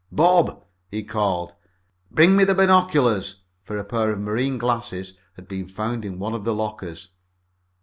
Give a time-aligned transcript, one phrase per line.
[0.11, 1.53] "Bob!" he called,
[2.09, 6.33] "bring me the binoculars," for a pair of marine glasses had been found in one
[6.33, 7.11] of the lockers.